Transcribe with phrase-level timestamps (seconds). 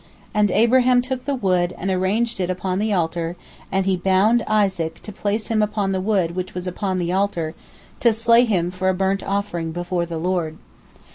[0.33, 3.35] And Abraham took the wood and arranged it upon the altar,
[3.71, 7.53] and he bound Isaac, to place him upon the wood which was upon the altar,
[7.99, 10.57] to slay him for a burnt offering before the Lord.